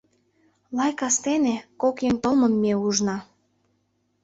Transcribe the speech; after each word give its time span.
Лай 0.77 0.91
кастене 0.99 1.55
Кок 1.81 1.97
еҥ 2.07 2.15
толмым 2.23 2.53
ме 2.61 2.73
ужна. 2.85 3.17